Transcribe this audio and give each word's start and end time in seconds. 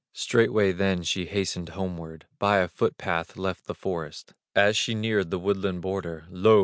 Straightway 0.13 0.71
then 0.71 1.03
she 1.03 1.27
hastened 1.27 1.69
homeward, 1.69 2.25
By 2.39 2.57
a 2.57 2.67
foot 2.67 2.97
path 2.97 3.37
left 3.37 3.67
the 3.67 3.75
forest; 3.75 4.33
As 4.55 4.75
she 4.75 4.95
neared 4.95 5.29
the 5.29 5.37
woodland 5.37 5.83
border, 5.83 6.25
Lo! 6.31 6.59